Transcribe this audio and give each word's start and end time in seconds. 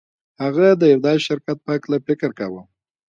هغه 0.43 0.67
د 0.81 0.83
یوه 0.91 1.03
داسې 1.05 1.21
شرکت 1.27 1.57
په 1.63 1.69
هکله 1.75 1.97
فکر 2.07 2.29
کاوه 2.39 2.61